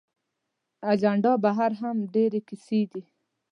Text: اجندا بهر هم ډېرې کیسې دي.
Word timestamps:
اجندا 0.91 1.31
بهر 1.43 1.71
هم 1.81 1.97
ډېرې 2.13 2.39
کیسې 2.47 2.81
دي. 2.91 3.03